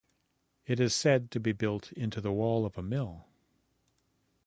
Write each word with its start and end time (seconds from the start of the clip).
It 0.65 0.79
is 0.79 0.95
said 0.95 1.29
to 1.29 1.39
be 1.39 1.51
built 1.51 1.91
into 1.91 2.21
the 2.21 2.31
wall 2.31 2.65
of 2.65 2.75
a 2.75 2.81
mill. 2.81 3.27